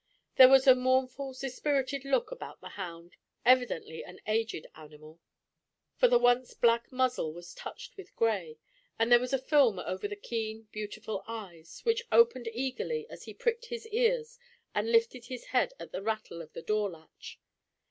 There 0.35 0.49
was 0.49 0.65
a 0.65 0.73
mournful 0.73 1.33
dispirited 1.35 2.05
look 2.05 2.31
about 2.31 2.59
the 2.59 2.69
hound, 2.69 3.17
evidently 3.45 4.03
an 4.03 4.19
aged 4.25 4.65
animal, 4.73 5.19
for 5.95 6.07
the 6.07 6.17
once 6.17 6.55
black 6.55 6.91
muzzle 6.91 7.31
was 7.33 7.53
touched 7.53 7.95
with 7.97 8.15
grey, 8.15 8.57
and 8.97 9.11
there 9.11 9.19
was 9.19 9.31
a 9.31 9.37
film 9.37 9.77
over 9.77 9.85
one 9.85 9.93
of 10.05 10.09
the 10.09 10.15
keen 10.15 10.63
beautiful 10.71 11.23
eyes, 11.27 11.81
which 11.83 12.01
opened 12.11 12.49
eagerly 12.51 13.05
as 13.11 13.25
he 13.25 13.33
pricked 13.35 13.65
his 13.67 13.85
ears 13.89 14.39
and 14.73 14.91
lifted 14.91 15.25
his 15.25 15.45
head 15.45 15.71
at 15.79 15.91
the 15.91 16.01
rattle 16.01 16.41
of 16.41 16.53
the 16.53 16.63
door 16.63 16.89
latch. 16.89 17.39